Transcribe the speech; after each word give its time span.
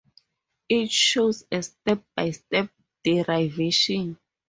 it 0.67 0.89
shows 0.91 1.45
a 1.51 1.61
step-by-step 1.61 2.71
derivation 3.03 4.17